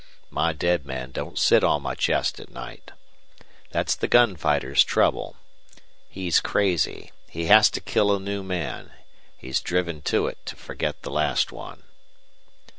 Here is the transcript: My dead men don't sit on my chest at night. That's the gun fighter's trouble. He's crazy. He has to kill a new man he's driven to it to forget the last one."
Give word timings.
My 0.31 0.51
dead 0.51 0.83
men 0.83 1.11
don't 1.11 1.37
sit 1.37 1.63
on 1.63 1.83
my 1.83 1.93
chest 1.93 2.39
at 2.39 2.49
night. 2.49 2.89
That's 3.69 3.95
the 3.95 4.07
gun 4.07 4.35
fighter's 4.35 4.83
trouble. 4.83 5.35
He's 6.09 6.39
crazy. 6.39 7.11
He 7.29 7.45
has 7.45 7.69
to 7.69 7.79
kill 7.81 8.11
a 8.15 8.19
new 8.19 8.41
man 8.41 8.93
he's 9.37 9.61
driven 9.61 10.01
to 10.09 10.25
it 10.25 10.43
to 10.47 10.55
forget 10.55 11.03
the 11.03 11.11
last 11.11 11.51
one." 11.51 11.83